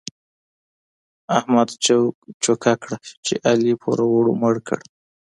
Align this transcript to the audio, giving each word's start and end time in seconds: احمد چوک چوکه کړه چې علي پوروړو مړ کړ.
احمد 1.37 1.69
چوک 1.85 2.15
چوکه 2.43 2.73
کړه 2.81 2.97
چې 3.25 3.33
علي 3.49 3.73
پوروړو 3.81 4.33
مړ 4.41 4.55
کړ. 4.67 4.79